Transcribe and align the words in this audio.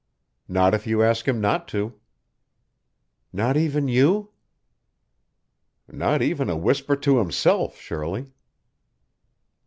"Not 0.47 0.73
if 0.73 0.87
you 0.87 1.03
ask 1.03 1.27
him 1.27 1.39
not 1.39 1.67
to." 1.67 1.93
"Not 3.31 3.55
even 3.55 3.87
you?" 3.87 4.31
"Not 5.87 6.23
even 6.23 6.49
a 6.49 6.57
whisper 6.57 6.95
to 6.95 7.19
himself, 7.19 7.77
Shirley." 7.77 8.31